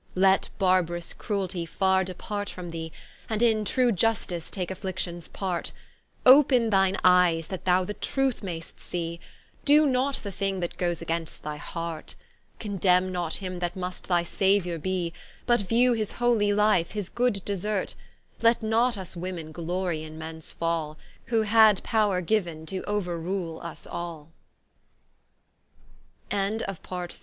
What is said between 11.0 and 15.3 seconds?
against thy heart; Condemne not him that must thy Sauiour be;